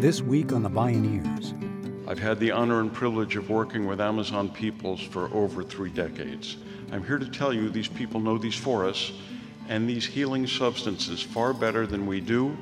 [0.00, 1.54] This week on the Bioneers.
[2.08, 6.56] I've had the honor and privilege of working with Amazon peoples for over three decades.
[6.90, 9.12] I'm here to tell you these people know these forests
[9.68, 12.56] and these healing substances far better than we do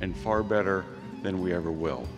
[0.00, 0.84] and far better
[1.22, 2.08] than we ever will.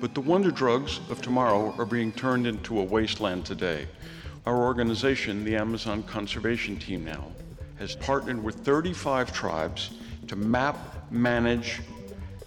[0.00, 3.88] But the wonder drugs of tomorrow are being turned into a wasteland today.
[4.46, 7.26] Our organization, the Amazon Conservation Team now,
[7.80, 9.90] has partnered with 35 tribes
[10.28, 10.78] to map,
[11.10, 11.80] manage,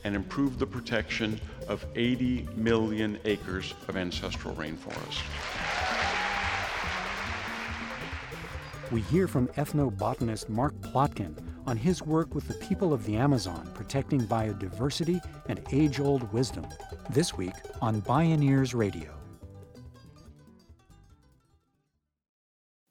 [0.03, 5.21] and improve the protection of 80 million acres of ancestral rainforest.
[8.91, 11.35] We hear from ethnobotanist Mark Plotkin
[11.65, 16.67] on his work with the people of the Amazon protecting biodiversity and age old wisdom.
[17.09, 19.09] This week on Bioneers Radio.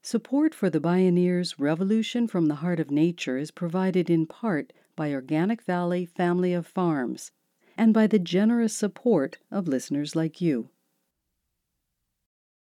[0.02, 5.12] Support for the Bioneers Revolution from the Heart of Nature is provided in part by
[5.12, 7.30] Organic Valley Family of Farms
[7.76, 10.68] and by the generous support of listeners like you.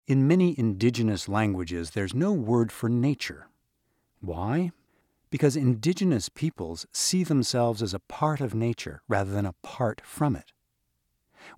[0.08, 3.48] In many indigenous languages, there's no word for nature.
[4.22, 4.72] Why?
[5.30, 10.54] Because indigenous peoples see themselves as a part of nature rather than apart from it.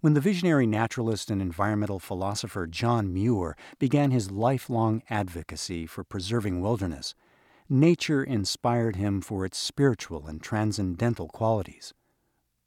[0.02, 6.62] When the visionary naturalist and environmental philosopher John Muir began his lifelong advocacy for preserving
[6.62, 7.16] wilderness,
[7.70, 11.94] nature inspired him for its spiritual and transcendental qualities.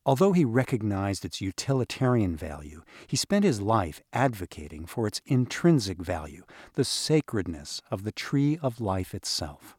[0.04, 6.44] Although he recognized its utilitarian value, he spent his life advocating for its intrinsic value,
[6.74, 9.76] the sacredness of the tree of life itself.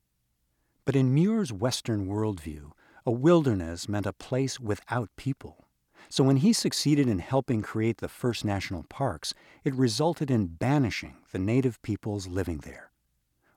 [0.85, 2.71] But in Muir's Western worldview,
[3.05, 5.65] a wilderness meant a place without people.
[6.09, 11.17] So when he succeeded in helping create the first national parks, it resulted in banishing
[11.31, 12.91] the native peoples living there.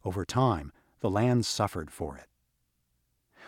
[0.05, 2.27] Over time, the land suffered for it.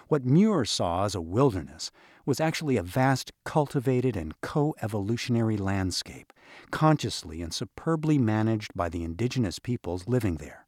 [0.08, 1.90] What Muir saw as a wilderness
[2.24, 6.32] was actually a vast cultivated and co-evolutionary landscape,
[6.70, 10.66] consciously and superbly managed by the indigenous peoples living there.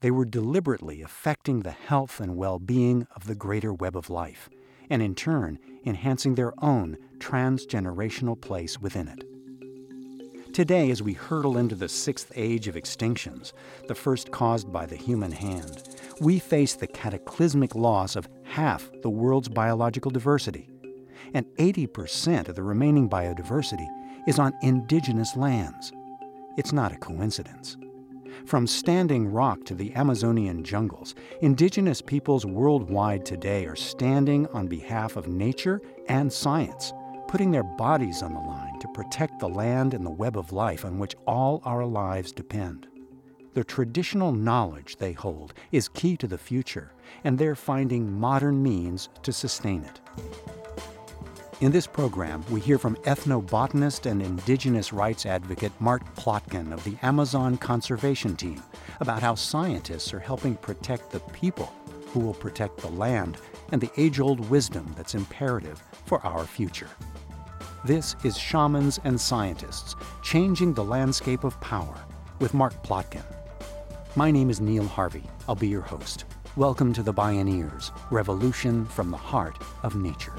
[0.00, 4.48] They were deliberately affecting the health and well-being of the greater web of life,
[4.90, 9.24] and in turn enhancing their own transgenerational place within it.
[10.54, 13.52] Today, as we hurtle into the sixth age of extinctions,
[13.88, 15.82] the first caused by the human hand,
[16.20, 20.70] we face the cataclysmic loss of half the world's biological diversity.
[21.34, 23.88] And 80% of the remaining biodiversity
[24.28, 25.92] is on indigenous lands.
[26.56, 27.76] It's not a coincidence.
[28.46, 35.16] From Standing Rock to the Amazonian jungles, indigenous peoples worldwide today are standing on behalf
[35.16, 36.92] of nature and science,
[37.26, 40.84] putting their bodies on the line to protect the land and the web of life
[40.84, 42.86] on which all our lives depend.
[43.54, 46.92] The traditional knowledge they hold is key to the future,
[47.24, 50.00] and they're finding modern means to sustain it.
[51.62, 56.98] In this program, we hear from ethnobotanist and indigenous rights advocate Mark Plotkin of the
[57.00, 58.62] Amazon Conservation Team
[59.00, 61.72] about how scientists are helping protect the people
[62.08, 63.38] who will protect the land
[63.72, 66.90] and the age old wisdom that's imperative for our future.
[67.84, 71.94] This is Shamans and Scientists Changing the Landscape of Power
[72.38, 73.26] with Mark Plotkin.
[74.16, 75.24] My name is Neil Harvey.
[75.46, 76.24] I'll be your host.
[76.56, 80.32] Welcome to the Bioneers Revolution from the Heart of Nature.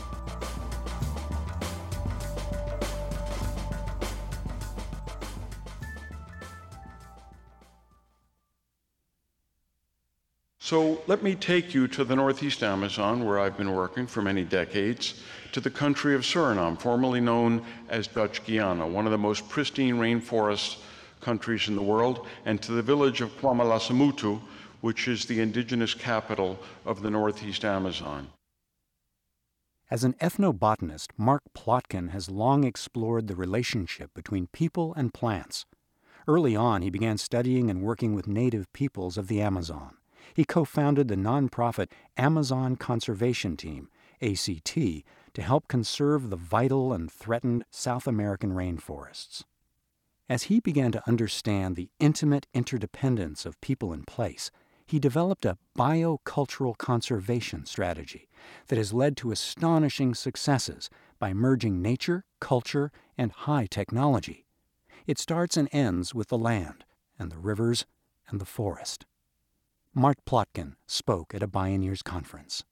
[10.66, 14.44] So let me take you to the Northeast Amazon, where I've been working for many
[14.44, 15.22] decades,
[15.52, 19.98] to the country of Suriname, formerly known as Dutch Guiana, one of the most pristine
[19.98, 20.78] rainforest
[21.22, 24.42] countries in the world, and to the village of Kwamalasemutu,
[24.82, 28.30] which is the indigenous capital of the Northeast Amazon.
[29.92, 35.68] As an ethnobotanist, Mark Plotkin has long explored the relationship between people and plants.
[36.28, 39.98] Early on, he began studying and working with native peoples of the Amazon.
[40.34, 43.90] He co founded the nonprofit Amazon Conservation Team,
[44.22, 49.44] ACT, to help conserve the vital and threatened South American rainforests.
[50.28, 54.50] As he began to understand the intimate interdependence of people and place,
[54.88, 58.30] he developed a biocultural conservation strategy
[58.68, 60.90] that has led to astonishing successes
[61.20, 64.46] by merging nature, culture, and high technology.
[65.08, 66.86] It starts and ends with the land
[67.18, 67.86] and the rivers
[68.28, 69.06] and the forest.
[69.98, 72.66] Mark Plotkin spoke at a Bioneers conference.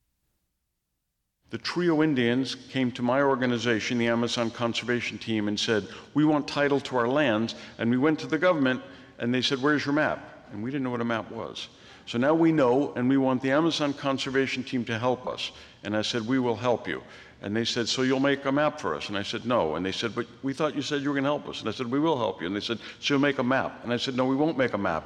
[1.51, 6.49] The Trio Indians came to my organization, the Amazon Conservation Team, and said, We want
[6.49, 7.55] title to our lands.
[7.77, 8.81] And we went to the government
[9.19, 10.49] and they said, Where's your map?
[10.51, 11.69] And we didn't know what a map was.
[12.07, 15.53] So now we know, and we want the Amazon Conservation Team to help us.
[15.85, 17.01] And I said, We will help you.
[17.41, 19.07] And they said, So you'll make a map for us?
[19.07, 19.75] And I said, No.
[19.75, 21.61] And they said, But we thought you said you were going to help us.
[21.61, 22.47] And I said, We will help you.
[22.47, 23.81] And they said, So you'll make a map?
[23.85, 25.05] And I said, No, we won't make a map.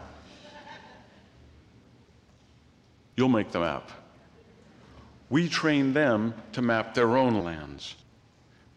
[3.17, 3.91] You'll make the map.
[5.29, 7.95] We train them to map their own lands.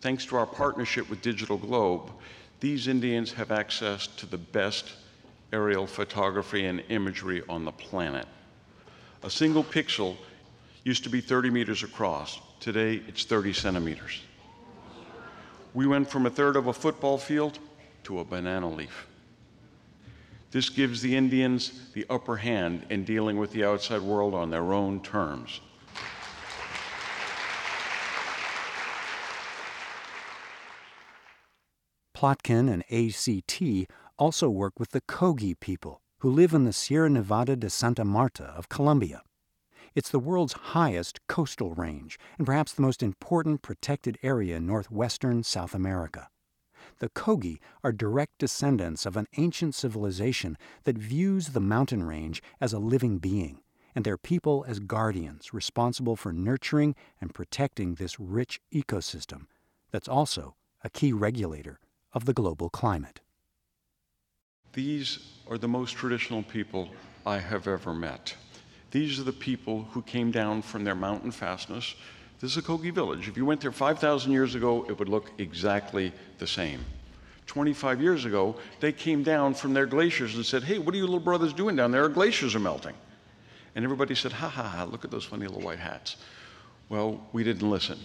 [0.01, 2.11] Thanks to our partnership with Digital Globe,
[2.59, 4.95] these Indians have access to the best
[5.53, 8.27] aerial photography and imagery on the planet.
[9.23, 10.17] A single pixel
[10.85, 12.41] used to be 30 meters across.
[12.61, 14.23] Today, it's 30 centimeters.
[15.75, 17.59] We went from a third of a football field
[18.05, 19.07] to a banana leaf.
[20.51, 24.73] This gives the Indians the upper hand in dealing with the outside world on their
[24.73, 25.61] own terms.
[32.17, 37.57] Plotkin and ACT also work with the Kogi people, who live in the Sierra Nevada
[37.57, 39.23] de Santa Marta of Colombia.
[39.95, 45.45] It's the world's highest coastal range and perhaps the most important protected area in northwestern
[45.45, 46.29] South America.
[46.99, 52.73] The Kogi are direct descendants of an ancient civilization that views the mountain range as
[52.73, 53.63] a living being
[53.95, 59.47] and their people as guardians responsible for nurturing and protecting this rich ecosystem
[59.91, 61.81] that's also a key regulator
[62.13, 63.21] of the global climate.
[64.73, 66.91] These are the most traditional people
[67.27, 68.37] I have ever met.
[68.91, 71.95] These are the people who came down from their mountain fastness.
[72.41, 73.29] This is a Kogi village.
[73.29, 76.81] If you went there 5,000 years ago, it would look exactly the same.
[77.47, 81.05] 25 years ago, they came down from their glaciers and said, Hey, what are you
[81.05, 82.03] little brothers doing down there?
[82.03, 82.95] Our glaciers are melting.
[83.75, 86.17] And everybody said, Ha ha ha, look at those funny little white hats.
[86.89, 87.99] Well, we didn't listen.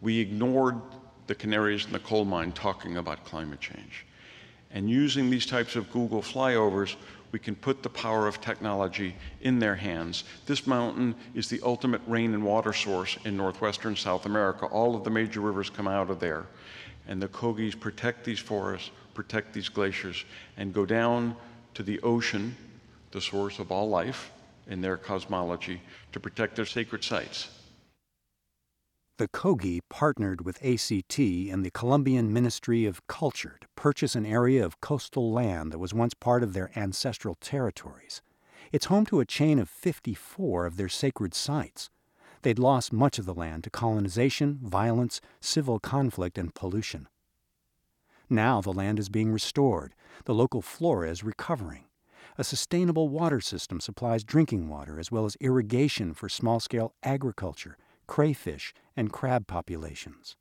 [0.00, 0.80] We ignored
[1.28, 4.06] the canaries in the coal mine talking about climate change.
[4.72, 6.96] And using these types of Google flyovers,
[7.32, 10.24] we can put the power of technology in their hands.
[10.46, 14.66] This mountain is the ultimate rain and water source in northwestern South America.
[14.66, 16.46] All of the major rivers come out of there.
[17.06, 20.24] And the Kogis protect these forests, protect these glaciers,
[20.56, 21.36] and go down
[21.74, 22.56] to the ocean,
[23.10, 24.30] the source of all life
[24.66, 25.80] in their cosmology,
[26.12, 27.57] to protect their sacred sites.
[29.18, 34.64] The Kogi partnered with ACT and the Colombian Ministry of Culture to purchase an area
[34.64, 38.22] of coastal land that was once part of their ancestral territories.
[38.70, 41.90] It's home to a chain of 54 of their sacred sites.
[42.42, 47.08] They'd lost much of the land to colonization, violence, civil conflict, and pollution.
[48.30, 49.96] Now the land is being restored.
[50.26, 51.86] The local flora is recovering.
[52.36, 57.76] A sustainable water system supplies drinking water as well as irrigation for small scale agriculture
[58.08, 60.34] crayfish, and crab populations.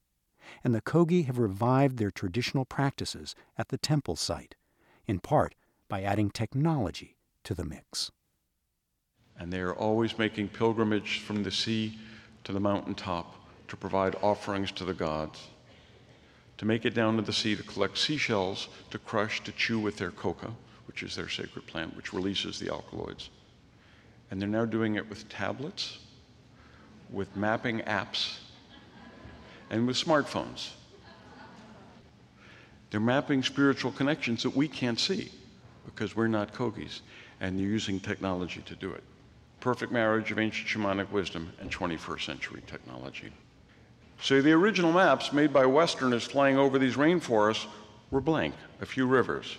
[0.64, 4.56] And the Kogi have revived their traditional practices at the temple site,
[5.06, 5.54] in part
[5.88, 8.12] by adding technology to the mix.
[9.38, 12.00] And they are always making pilgrimage from the sea
[12.46, 13.36] to the mountaintop
[13.68, 15.50] to provide offerings to the gods,
[16.58, 19.98] to make it down to the sea to collect seashells to crush to chew with
[19.98, 20.52] their coca,
[20.88, 23.30] which is their sacred plant, which releases the alkaloids.
[24.32, 26.00] And they're now doing it with tablets
[27.10, 28.38] with mapping apps
[29.70, 30.70] and with smartphones.
[32.90, 35.32] They're mapping spiritual connections that we can't see
[35.86, 37.02] because we're not Kogis,
[37.40, 39.04] and they're using technology to do it.
[39.60, 43.32] Perfect marriage of ancient shamanic wisdom and 21st century technology.
[44.22, 47.66] So the original maps made by Westerners flying over these rainforests
[48.12, 49.58] were blank, a few rivers.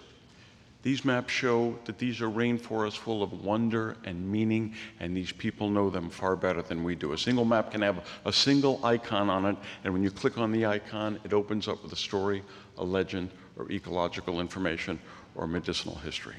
[0.88, 5.68] These maps show that these are rainforests full of wonder and meaning, and these people
[5.68, 7.12] know them far better than we do.
[7.12, 10.50] A single map can have a single icon on it, and when you click on
[10.50, 12.42] the icon, it opens up with a story,
[12.78, 13.28] a legend,
[13.58, 14.98] or ecological information,
[15.34, 16.36] or medicinal history.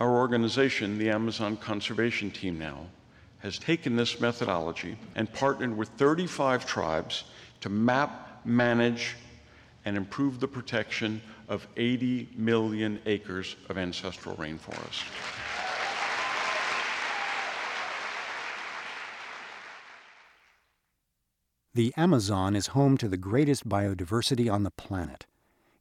[0.00, 2.86] Our organization, the Amazon Conservation Team now,
[3.40, 7.24] has taken this methodology and partnered with 35 tribes
[7.60, 9.14] to map, manage,
[9.84, 15.04] and improve the protection of 80 million acres of ancestral rainforest.
[21.74, 25.26] The Amazon is home to the greatest biodiversity on the planet.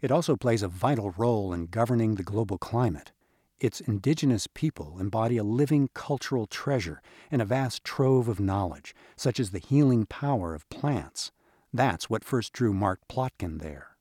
[0.01, 3.13] It also plays a vital role in governing the global climate.
[3.61, 9.39] Its indigenous people embody a living cultural treasure and a vast trove of knowledge, such
[9.39, 11.31] as the healing power of plants.
[11.73, 13.94] That's what first drew Mark Plotkin there.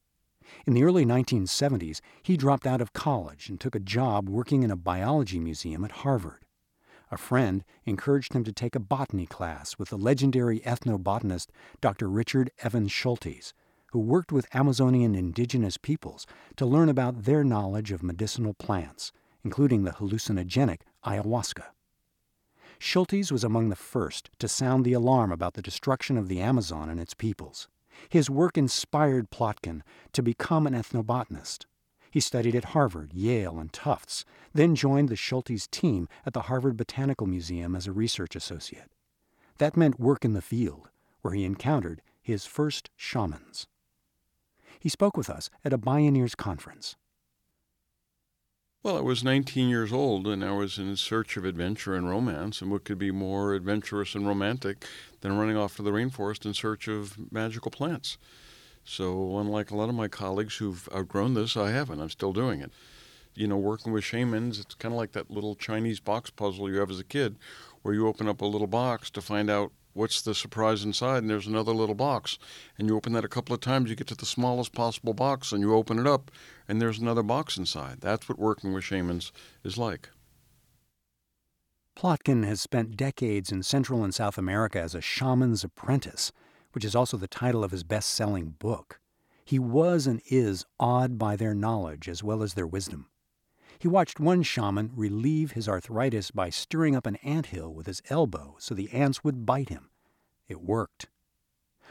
[0.66, 4.70] In the early 1970s, he dropped out of college and took a job working in
[4.70, 6.44] a biology museum at Harvard.
[7.10, 11.48] A friend encouraged him to take a botany class with the legendary ethnobotanist
[11.80, 12.08] Dr.
[12.08, 13.52] Richard Evans Schultes,
[13.92, 19.12] who worked with Amazonian indigenous peoples to learn about their knowledge of medicinal plants,
[19.44, 21.66] including the hallucinogenic ayahuasca.
[22.80, 26.88] Schultes was among the first to sound the alarm about the destruction of the Amazon
[26.90, 27.68] and its peoples.
[28.08, 29.82] His work inspired Plotkin
[30.12, 31.66] to become an ethnobotanist.
[32.10, 36.76] He studied at Harvard, Yale, and Tufts, then joined the Schultes team at the Harvard
[36.76, 38.92] Botanical Museum as a research associate.
[39.58, 40.90] That meant work in the field,
[41.22, 43.66] where he encountered his first shamans.
[44.78, 46.96] He spoke with us at a Bioneers conference.
[48.84, 52.60] Well, I was 19 years old and I was in search of adventure and romance,
[52.60, 54.84] and what could be more adventurous and romantic
[55.22, 58.18] than running off to the rainforest in search of magical plants?
[58.84, 61.98] So, unlike a lot of my colleagues who've outgrown this, I haven't.
[61.98, 62.72] I'm still doing it.
[63.34, 66.76] You know, working with shamans, it's kind of like that little Chinese box puzzle you
[66.80, 67.36] have as a kid,
[67.80, 71.30] where you open up a little box to find out what's the surprise inside, and
[71.30, 72.38] there's another little box.
[72.78, 75.50] And you open that a couple of times, you get to the smallest possible box,
[75.50, 76.30] and you open it up,
[76.68, 78.00] and there's another box inside.
[78.00, 79.32] That's what working with shamans
[79.64, 80.10] is like.
[81.96, 86.32] Plotkin has spent decades in Central and South America as a shaman's apprentice
[86.74, 89.00] which is also the title of his best selling book.
[89.44, 93.06] He was and is awed by their knowledge as well as their wisdom.
[93.84, 98.00] He watched one shaman relieve his arthritis by stirring up an ant hill with his
[98.08, 99.90] elbow so the ants would bite him.
[100.48, 101.10] It worked.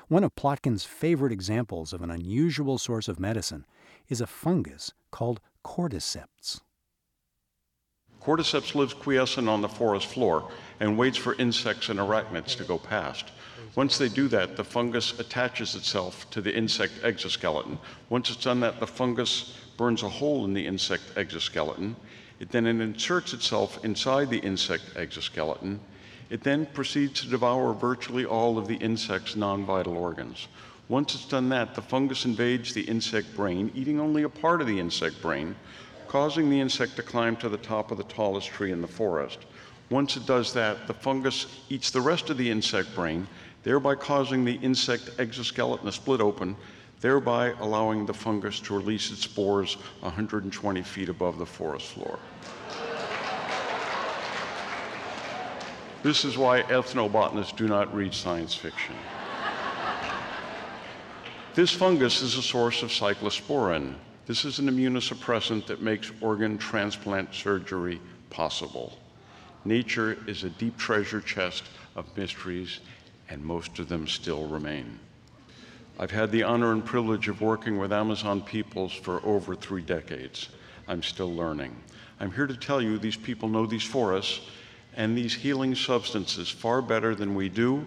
[0.08, 3.68] One of Plotkin's favorite examples of an unusual source of medicine
[4.10, 6.62] is a fungus called cordyceps.
[8.24, 10.50] Cordyceps lives quiescent on the forest floor
[10.80, 13.32] and waits for insects and arachnids to go past.
[13.76, 17.78] Once they do that, the fungus attaches itself to the insect exoskeleton.
[18.10, 21.96] Once it's done that, the fungus burns a hole in the insect exoskeleton.
[22.40, 25.80] It then inserts itself inside the insect exoskeleton.
[26.30, 30.48] It then proceeds to devour virtually all of the insect's non vital organs.
[30.90, 34.68] Once it's done that, the fungus invades the insect brain, eating only a part of
[34.68, 35.56] the insect brain,
[36.14, 39.40] causing the insect to climb to the top of the tallest tree in the forest.
[39.90, 43.28] Once it does that, the fungus eats the rest of the insect brain
[43.64, 46.56] thereby causing the insect exoskeleton to split open,
[47.02, 52.20] thereby allowing the fungus to release its spores 120 feet above the forest floor.
[56.04, 58.94] This is why ethnobotanists do not read science fiction.
[61.56, 63.96] This fungus is a source of cyclosporin.
[64.26, 68.00] This is an immunosuppressant that makes organ transplant surgery
[68.30, 68.98] possible.
[69.66, 71.64] Nature is a deep treasure chest
[71.96, 72.80] of mysteries
[73.30, 74.98] and most of them still remain.
[76.00, 80.50] I've had the honor and privilege of working with Amazon peoples for over three decades.
[80.88, 81.76] I'm still learning.
[82.20, 84.42] I'm here to tell you these people know these forests
[84.96, 87.86] and these healing substances far better than we do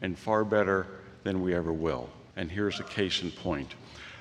[0.00, 0.86] and far better
[1.22, 2.08] than we ever will.
[2.36, 3.74] And here's a case in point.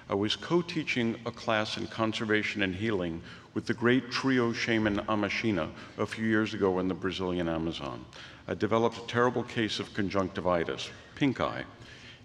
[0.07, 3.23] I was co teaching a class in conservation and healing
[3.55, 8.05] with the great trio shaman Amashina a few years ago in the Brazilian Amazon.
[8.47, 11.63] I developed a terrible case of conjunctivitis, pink eye.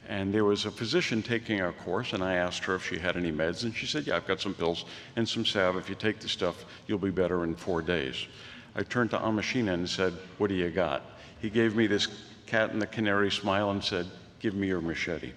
[0.09, 3.17] And there was a physician taking our course, and I asked her if she had
[3.17, 4.85] any meds, and she said, Yeah, I've got some pills
[5.17, 5.77] and some salve.
[5.77, 8.27] If you take the stuff, you'll be better in four days.
[8.75, 11.03] I turned to Amashina and said, What do you got?
[11.41, 12.09] He gave me this
[12.47, 14.07] cat and the canary smile and said,
[14.41, 15.33] Give me your machete.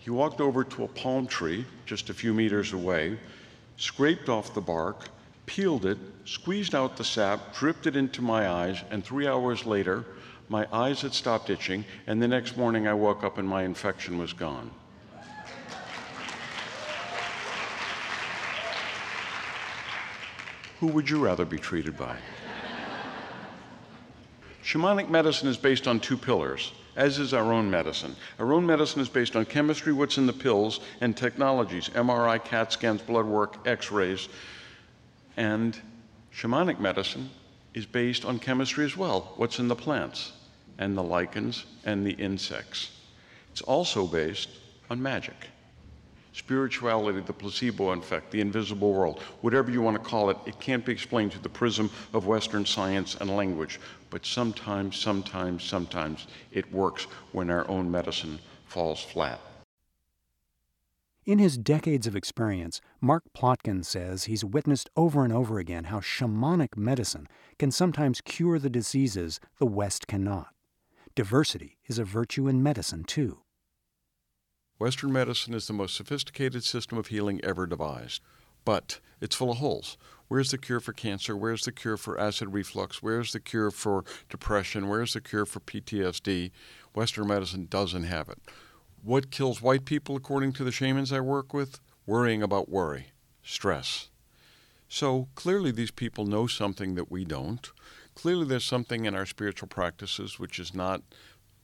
[0.00, 3.18] He walked over to a palm tree just a few meters away,
[3.76, 5.08] scraped off the bark,
[5.44, 10.06] peeled it, squeezed out the sap, dripped it into my eyes, and three hours later,
[10.48, 14.16] my eyes had stopped itching, and the next morning I woke up and my infection
[14.18, 14.70] was gone.
[20.80, 22.16] Who would you rather be treated by?
[24.64, 28.14] Shamanic medicine is based on two pillars, as is our own medicine.
[28.38, 32.74] Our own medicine is based on chemistry, what's in the pills, and technologies MRI, CAT
[32.74, 34.28] scans, blood work, x rays,
[35.38, 35.80] and
[36.30, 37.30] shamanic medicine
[37.72, 40.32] is based on chemistry as well what's in the plants,
[40.76, 42.90] and the lichens, and the insects.
[43.50, 44.50] It's also based
[44.90, 45.48] on magic.
[46.32, 50.84] Spirituality, the placebo effect, the invisible world, whatever you want to call it, it can't
[50.84, 53.80] be explained through the prism of Western science and language.
[54.10, 59.40] But sometimes, sometimes, sometimes it works when our own medicine falls flat.
[61.26, 66.00] In his decades of experience, Mark Plotkin says he's witnessed over and over again how
[66.00, 70.48] shamanic medicine can sometimes cure the diseases the West cannot.
[71.14, 73.40] Diversity is a virtue in medicine, too.
[74.80, 78.22] Western medicine is the most sophisticated system of healing ever devised,
[78.64, 79.98] but it's full of holes.
[80.28, 81.36] Where's the cure for cancer?
[81.36, 83.02] Where's the cure for acid reflux?
[83.02, 84.88] Where's the cure for depression?
[84.88, 86.50] Where's the cure for PTSD?
[86.94, 88.38] Western medicine doesn't have it.
[89.02, 91.78] What kills white people, according to the shamans I work with?
[92.06, 93.08] Worrying about worry,
[93.42, 94.08] stress.
[94.88, 97.70] So clearly, these people know something that we don't.
[98.14, 101.02] Clearly, there's something in our spiritual practices which is not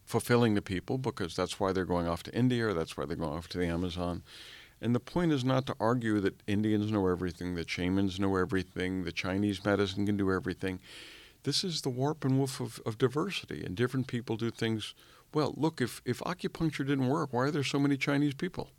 [0.07, 3.17] fulfilling the people because that's why they're going off to India or that's why they're
[3.17, 4.23] going off to the Amazon.
[4.81, 9.05] And the point is not to argue that Indians know everything, that shamans know everything,
[9.05, 10.79] the Chinese medicine can do everything.
[11.43, 14.95] This is the warp and woof of, of diversity, and different people do things.
[15.35, 18.71] Well, look, if, if acupuncture didn't work, why are there so many Chinese people?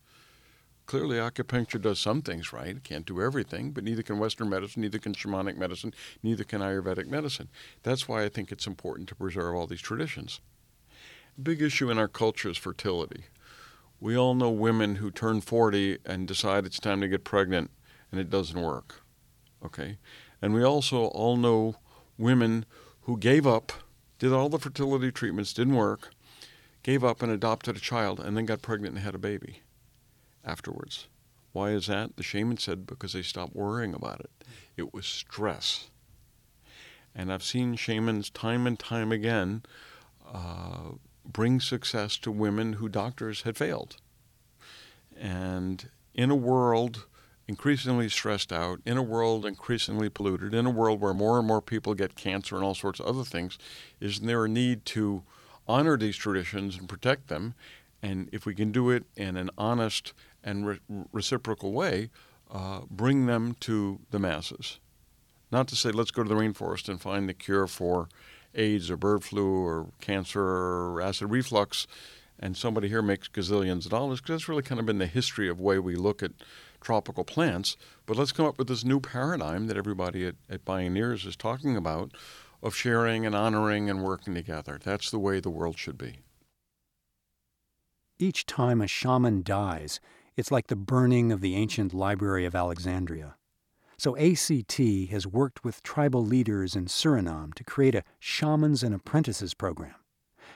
[0.85, 2.77] Clearly, acupuncture does some things right.
[2.77, 5.93] It can't do everything, but neither can Western medicine, neither can shamanic medicine,
[6.23, 7.49] neither can Ayurvedic medicine.
[7.83, 10.39] That's why I think it's important to preserve all these traditions.
[11.41, 13.25] Big issue in our culture is fertility.
[13.99, 17.71] We all know women who turn 40 and decide it's time to get pregnant
[18.11, 19.01] and it doesn't work.
[19.63, 19.97] Okay?
[20.41, 21.75] And we also all know
[22.17, 22.65] women
[23.01, 23.71] who gave up,
[24.19, 26.09] did all the fertility treatments, didn't work,
[26.83, 29.61] gave up and adopted a child, and then got pregnant and had a baby
[30.45, 31.07] afterwards.
[31.53, 32.15] Why is that?
[32.17, 34.29] The shaman said because they stopped worrying about it.
[34.75, 35.89] It was stress.
[37.15, 39.63] And I've seen shamans time and time again
[40.31, 40.91] uh,
[41.31, 43.97] bring success to women who doctors had failed.
[45.19, 47.05] And in a world
[47.47, 51.61] increasingly stressed out, in a world increasingly polluted, in a world where more and more
[51.61, 53.57] people get cancer and all sorts of other things,
[53.99, 55.23] isn't there a need to
[55.67, 57.53] honor these traditions and protect them?
[58.01, 60.79] And if we can do it in an honest and re-
[61.11, 62.09] reciprocal way,
[62.51, 64.79] uh, bring them to the masses.
[65.51, 68.09] Not to say let's go to the rainforest and find the cure for
[68.55, 71.87] AIDS or bird flu or cancer or acid reflux,
[72.39, 75.49] and somebody here makes gazillions of dollars, because that's really kind of been the history
[75.49, 76.31] of way we look at
[76.81, 77.75] tropical plants.
[78.05, 81.75] But let's come up with this new paradigm that everybody at, at Bioneers is talking
[81.75, 82.11] about
[82.61, 84.79] of sharing and honoring and working together.
[84.83, 86.19] That's the way the world should be.
[88.19, 89.99] Each time a shaman dies,
[90.35, 93.35] it's like the burning of the ancient Library of Alexandria.
[93.99, 94.77] So ACT
[95.09, 99.95] has worked with tribal leaders in Suriname to create a Shamans and Apprentices program.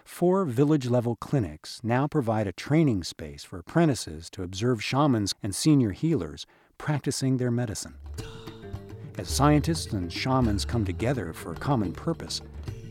[0.06, 5.56] Four village level clinics now provide a training space for apprentices to observe shamans and
[5.56, 6.46] senior healers
[6.78, 7.96] practicing their medicine.
[9.18, 12.42] As scientists and shamans come together for a common purpose,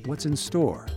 [0.07, 0.89] what's in store?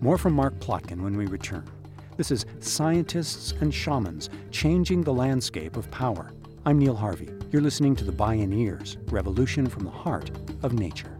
[0.00, 1.70] More from Mark Plotkin when we return.
[2.16, 6.32] This is Scientists and Shamans Changing the Landscape of Power.
[6.68, 7.28] I'm Neil Harvey.
[7.52, 10.32] You're listening to The Bioneers Revolution from the Heart
[10.64, 11.16] of Nature.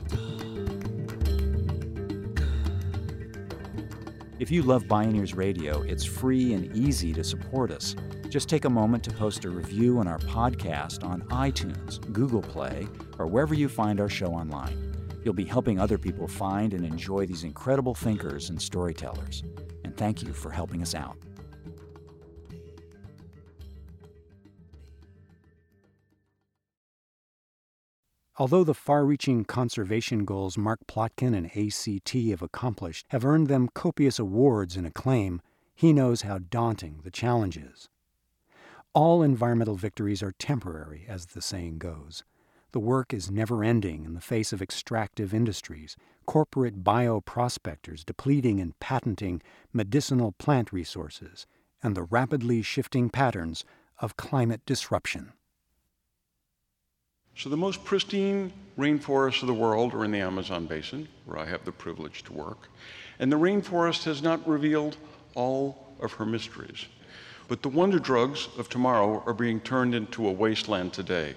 [4.40, 7.94] If you love Bioneers Radio, it's free and easy to support us.
[8.28, 12.88] Just take a moment to post a review on our podcast on iTunes, Google Play,
[13.20, 14.96] or wherever you find our show online.
[15.22, 19.44] You'll be helping other people find and enjoy these incredible thinkers and storytellers.
[19.84, 21.16] And thank you for helping us out.
[28.38, 33.68] Although the far reaching conservation goals Mark Plotkin and ACT have accomplished have earned them
[33.72, 35.40] copious awards and acclaim,
[35.74, 37.88] he knows how daunting the challenge is.
[38.92, 42.24] All environmental victories are temporary, as the saying goes.
[42.72, 45.96] The work is never ending in the face of extractive industries,
[46.26, 49.40] corporate bioprospectors depleting and patenting
[49.72, 51.46] medicinal plant resources,
[51.82, 53.64] and the rapidly shifting patterns
[53.98, 55.32] of climate disruption.
[57.36, 61.44] So, the most pristine rainforests of the world are in the Amazon basin, where I
[61.44, 62.68] have the privilege to work.
[63.18, 64.96] And the rainforest has not revealed
[65.34, 66.86] all of her mysteries.
[67.46, 71.34] But the wonder drugs of tomorrow are being turned into a wasteland today.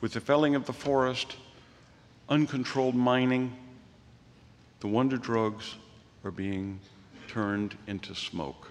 [0.00, 1.36] With the felling of the forest,
[2.30, 3.54] uncontrolled mining,
[4.80, 5.74] the wonder drugs
[6.24, 6.80] are being
[7.28, 8.70] turned into smoke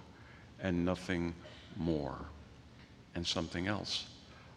[0.60, 1.36] and nothing
[1.78, 2.18] more,
[3.14, 4.08] and something else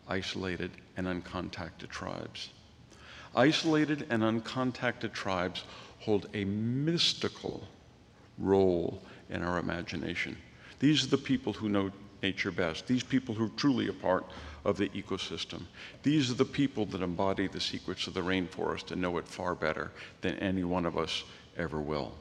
[0.09, 2.51] isolated and uncontacted tribes.
[3.35, 5.65] Isolated and uncontacted tribes
[6.01, 7.67] hold a mystical
[8.39, 10.37] role in our imagination.
[10.79, 11.91] These are the people who know
[12.23, 14.25] nature best, these people who are truly a part
[14.65, 15.63] of the ecosystem.
[16.03, 19.55] These are the people that embody the secrets of the rainforest and know it far
[19.55, 19.93] better
[20.23, 21.25] than any one of us
[21.57, 22.15] ever will.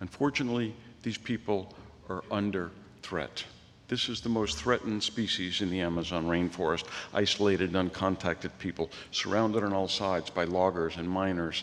[0.00, 1.74] Unfortunately, these people
[2.08, 2.70] are under
[3.02, 3.44] threat.
[3.88, 9.72] This is the most threatened species in the Amazon rainforest, isolated, uncontacted people, surrounded on
[9.72, 11.62] all sides by loggers and miners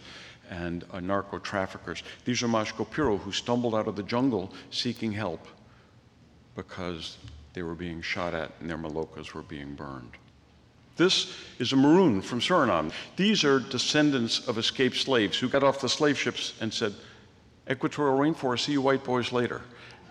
[0.50, 2.02] and uh, narco traffickers.
[2.24, 5.46] These are Mashco-Piro who stumbled out of the jungle seeking help
[6.56, 7.18] because
[7.54, 10.12] they were being shot at and their malokas were being burned.
[10.96, 12.92] This is a maroon from Suriname.
[13.18, 16.94] These are descendants of escaped slaves who got off the slave ships and said,
[17.70, 19.62] Equatorial rainforest, see you white boys later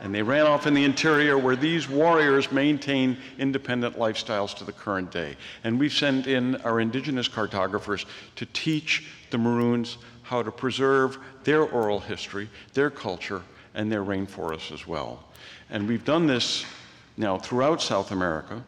[0.03, 4.73] And they ran off in the interior where these warriors maintain independent lifestyles to the
[4.73, 5.37] current day.
[5.62, 11.62] And we've sent in our indigenous cartographers to teach the Maroons how to preserve their
[11.62, 13.43] oral history, their culture,
[13.75, 15.23] and their rainforests as well.
[15.71, 16.65] And we've done this
[17.17, 18.65] now throughout South America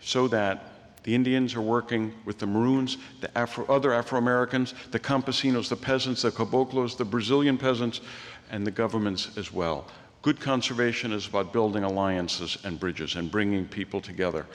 [0.00, 5.00] so that the Indians are working with the Maroons, the Afro, other Afro Americans, the
[5.00, 8.00] campesinos, the peasants, the caboclos, the Brazilian peasants,
[8.52, 9.86] and the governments as well.
[10.24, 14.46] Good conservation is about building alliances and bridges and bringing people together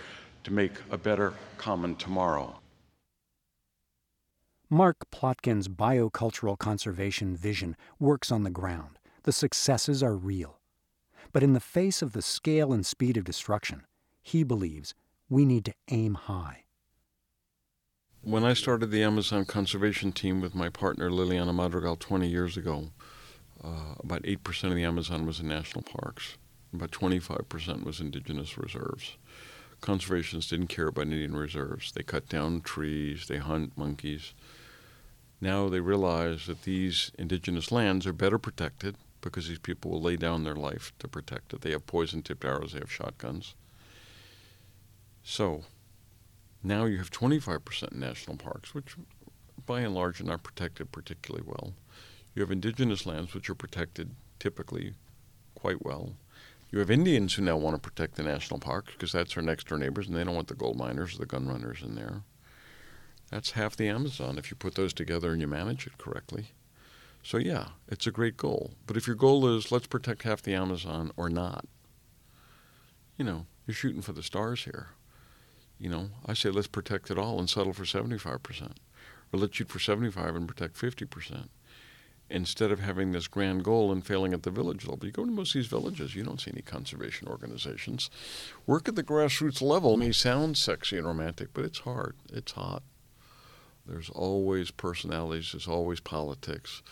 [0.43, 2.59] to make a better common tomorrow.
[4.67, 8.97] Mark Plotkin's biocultural conservation vision works on the ground.
[9.25, 10.57] The successes are real.
[11.33, 13.83] But in the face of the scale and speed of destruction,
[14.23, 14.95] he believes
[15.29, 16.63] we need to aim high.
[18.23, 22.89] When I started the Amazon conservation team with my partner Liliana Madrigal 20 years ago,
[23.63, 26.37] uh, about 8% of the Amazon was in national parks.
[26.73, 29.17] About 25% was indigenous reserves.
[29.81, 31.91] Conservationists didn't care about Indian reserves.
[31.91, 34.33] They cut down trees, they hunt monkeys.
[35.41, 40.15] Now they realize that these indigenous lands are better protected because these people will lay
[40.15, 41.61] down their life to protect it.
[41.61, 43.55] They have poison tipped arrows, they have shotguns.
[45.23, 45.63] So
[46.63, 48.95] now you have 25% national parks, which
[49.65, 51.73] by and large are not protected particularly well.
[52.35, 54.93] You have indigenous lands, which are protected typically
[55.55, 56.13] quite well.
[56.71, 59.67] You have Indians who now want to protect the national parks because that's our next
[59.67, 62.21] door neighbors, and they don't want the gold miners or the gun runners in there.
[63.31, 66.51] That's half the Amazon if you put those together and you manage it correctly.
[67.23, 68.71] So, yeah, it's a great goal.
[68.87, 71.65] But if your goal is let's protect half the Amazon or not,
[73.17, 74.89] you know, you're shooting for the stars here.
[75.79, 78.71] You know, I say let's protect it all and settle for 75%.
[79.31, 81.49] Or let's shoot for 75 and protect 50%
[82.29, 85.05] instead of having this grand goal and failing at the village level.
[85.05, 88.09] You go to most of these villages, you don't see any conservation organizations.
[88.67, 92.15] Work at the grassroots level may sound sexy and romantic, but it's hard.
[92.31, 92.83] It's hot.
[93.85, 96.83] There's always personalities, there's always politics,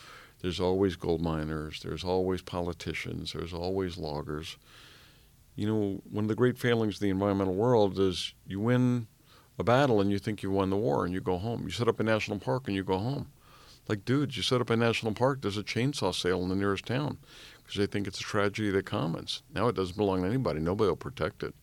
[0.42, 4.56] there's always gold miners, there's always politicians, there's always loggers.
[5.54, 9.06] You know, one of the great failings of the environmental world is you win
[9.60, 11.62] a battle and you think you won the war and you go home.
[11.62, 13.28] You set up a national park and you go home
[13.88, 16.84] like, dudes, you set up a national park, there's a chainsaw sale in the nearest
[16.84, 17.18] town
[17.62, 19.42] because they think it's a tragedy of the commons.
[19.54, 21.54] Now it doesn't belong to anybody, nobody will protect it.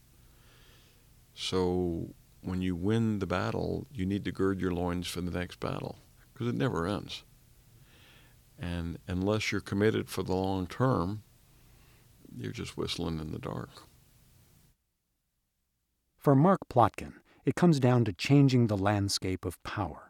[1.35, 5.59] So when you win the battle, you need to gird your loins for the next
[5.59, 5.99] battle
[6.33, 7.23] because it never ends.
[8.57, 11.23] And unless you're committed for the long term,
[12.35, 13.69] you're just whistling in the dark.
[16.17, 17.13] For Mark Plotkin,
[17.45, 20.04] it comes down to changing the landscape of power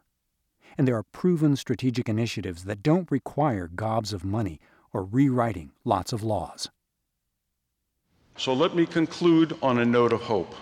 [0.78, 4.60] and there are proven strategic initiatives that don't require gobs of money
[4.94, 6.70] or rewriting lots of laws.
[8.38, 10.54] So let me conclude on a note of hope.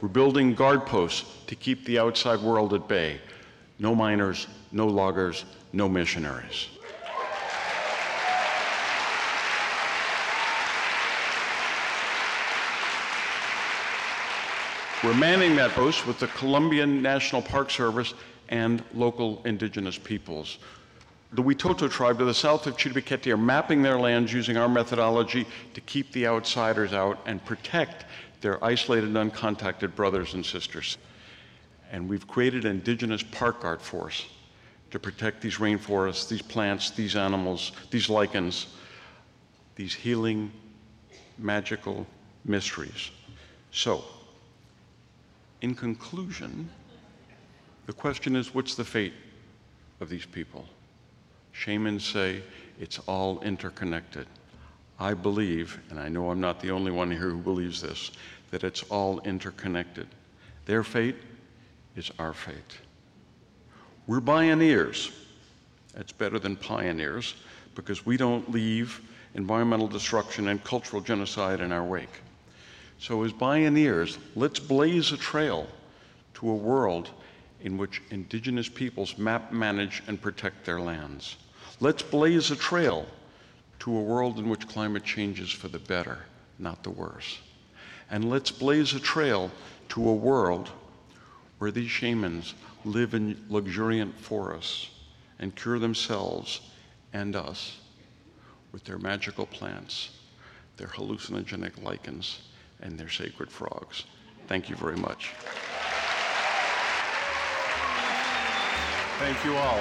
[0.00, 3.20] We're building guard posts to keep the outside world at bay.
[3.78, 6.68] No miners, no loggers, no missionaries.
[15.04, 18.14] We're manning that post with the Colombian National Park Service
[18.48, 20.58] and local indigenous peoples.
[21.32, 25.46] The Witoto tribe to the south of Chiribiquete are mapping their lands using our methodology
[25.74, 28.06] to keep the outsiders out and protect
[28.40, 30.96] their isolated, uncontacted brothers and sisters.
[31.92, 34.26] And we've created an indigenous park guard force
[34.90, 38.68] to protect these rainforests, these plants, these animals, these lichens,
[39.76, 40.50] these healing,
[41.36, 42.06] magical
[42.44, 43.10] mysteries.
[43.70, 44.04] So,
[45.60, 46.70] in conclusion,
[47.88, 49.14] the question is what's the fate
[50.00, 50.66] of these people?
[51.52, 52.42] Shamans say
[52.78, 54.26] it's all interconnected.
[55.00, 58.10] I believe, and I know I'm not the only one here who believes this,
[58.50, 60.06] that it's all interconnected.
[60.66, 61.16] Their fate
[61.96, 62.76] is our fate.
[64.06, 65.10] We're Bioneers.
[65.94, 67.36] That's better than pioneers
[67.74, 69.00] because we don't leave
[69.32, 72.20] environmental destruction and cultural genocide in our wake.
[72.98, 75.66] So, as pioneers, let's blaze a trail
[76.34, 77.08] to a world
[77.60, 81.36] in which indigenous peoples map, manage, and protect their lands.
[81.80, 83.06] Let's blaze a trail
[83.80, 86.18] to a world in which climate changes for the better,
[86.58, 87.38] not the worse.
[88.10, 89.50] And let's blaze a trail
[89.90, 90.70] to a world
[91.58, 94.90] where these shamans live in luxuriant forests
[95.38, 96.60] and cure themselves
[97.12, 97.78] and us
[98.72, 100.10] with their magical plants,
[100.76, 102.40] their hallucinogenic lichens,
[102.80, 104.04] and their sacred frogs.
[104.46, 105.32] Thank you very much.
[109.18, 109.80] Thank you all.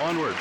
[0.00, 0.34] Onward.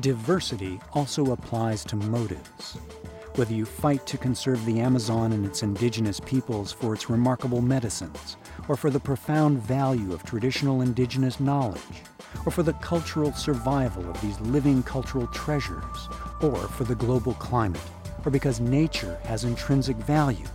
[0.00, 2.78] Diversity also applies to motives.
[3.34, 8.38] Whether you fight to conserve the Amazon and its indigenous peoples for its remarkable medicines,
[8.66, 12.02] or for the profound value of traditional indigenous knowledge,
[12.46, 16.08] or for the cultural survival of these living cultural treasures,
[16.40, 17.80] or for the global climate,
[18.24, 20.46] or because nature has intrinsic value,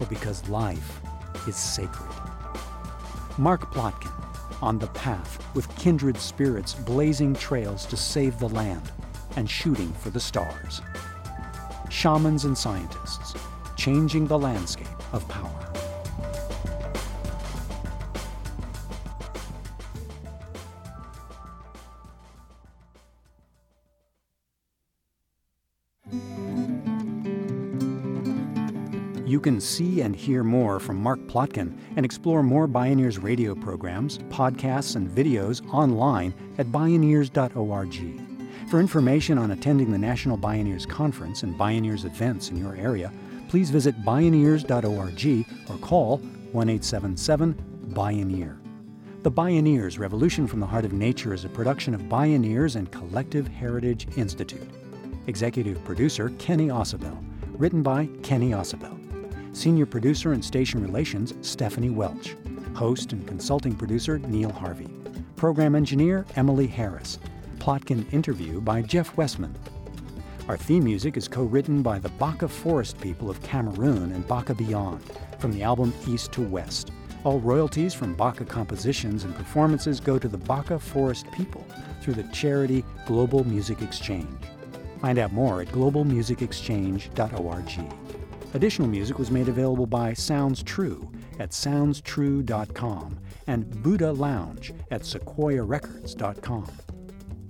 [0.00, 1.00] or because life
[1.46, 2.10] is sacred.
[3.38, 4.12] Mark Plotkin,
[4.62, 8.90] on the path with kindred spirits blazing trails to save the land
[9.36, 10.82] and shooting for the stars.
[11.88, 13.34] Shamans and scientists
[13.76, 15.59] changing the landscape of power.
[29.40, 34.18] You can see and hear more from Mark Plotkin and explore more Bioneers radio programs,
[34.28, 38.20] podcasts, and videos online at bioneers.org.
[38.68, 43.10] For information on attending the National Bioneers Conference and Bioneers events in your area,
[43.48, 47.54] please visit bioneers.org or call 1 877
[47.94, 48.58] Bioneer.
[49.22, 53.48] The Bioneers Revolution from the Heart of Nature is a production of Bioneers and Collective
[53.48, 54.68] Heritage Institute.
[55.28, 57.16] Executive producer Kenny Ausubel.
[57.56, 59.09] Written by Kenny Ausubel.
[59.52, 62.36] Senior producer and station relations, Stephanie Welch.
[62.74, 64.88] Host and consulting producer, Neil Harvey.
[65.36, 67.18] Program engineer, Emily Harris.
[67.58, 69.52] Plotkin interview by Jeff Westman.
[70.48, 74.54] Our theme music is co written by the Baka Forest people of Cameroon and Baka
[74.54, 75.02] Beyond
[75.38, 76.92] from the album East to West.
[77.24, 81.66] All royalties from Baka compositions and performances go to the Baka Forest people
[82.00, 84.28] through the charity Global Music Exchange.
[85.00, 88.19] Find out more at globalmusicexchange.org.
[88.52, 96.66] Additional music was made available by Sounds True at soundstrue.com and Buddha Lounge at sequoiarecords.com.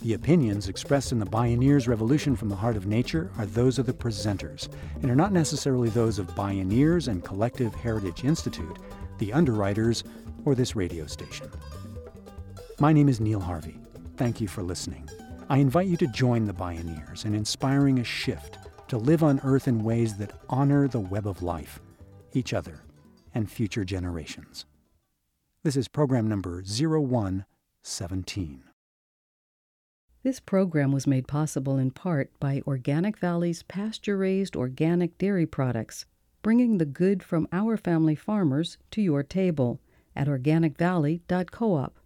[0.02, 3.86] The opinions expressed in the Bioneers Revolution from the Heart of Nature are those of
[3.86, 4.68] the presenters
[5.02, 8.78] and are not necessarily those of Bioneers and Collective Heritage Institute,
[9.18, 10.04] the underwriters,
[10.44, 11.50] or this radio station.
[12.78, 13.78] My name is Neil Harvey.
[14.16, 15.08] Thank you for listening.
[15.50, 18.58] I invite you to join the Bioneers in inspiring a shift
[18.90, 21.79] to live on Earth in ways that honor the web of life,
[22.33, 22.81] each other,
[23.33, 24.64] and future generations.
[25.62, 28.64] This is program number 0117.
[30.24, 36.05] This program was made possible in part by Organic Valley's pasture raised organic dairy products,
[36.42, 39.81] bringing the good from our family farmers to your table
[40.16, 41.96] at organicvalley.coop,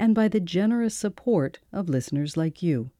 [0.00, 2.90] and by the generous support of listeners like you.